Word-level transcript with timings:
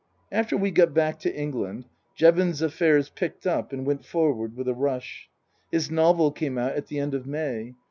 After 0.31 0.57
we 0.57 0.71
got 0.71 0.95
back 0.95 1.19
to 1.19 1.35
England 1.35 1.85
Jevons's 2.15 2.63
affairs 2.63 3.09
picked 3.09 3.45
up 3.45 3.71
and 3.71 3.85
went 3.85 4.03
forward 4.03 4.55
with 4.57 4.67
a 4.67 4.73
rush. 4.73 5.29
His 5.71 5.91
novel 5.91 6.31
came 6.31 6.57
out 6.57 6.73
at 6.73 6.87
the 6.87 6.97
end 6.99 7.13
of 7.13 7.27
May. 7.27 7.75